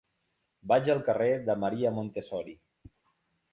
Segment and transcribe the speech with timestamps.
[0.71, 2.59] Vaig al carrer de Maria Montessori.